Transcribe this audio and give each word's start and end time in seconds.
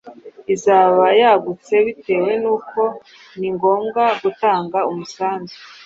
izaba 0.55 1.05
yagutse 1.21 1.73
bitewe 1.85 2.31
n’uko 2.41 2.81
ni 3.39 3.49
ngombwa 3.55 4.03
gutanga 4.23 4.77
umusanzu 4.91 5.55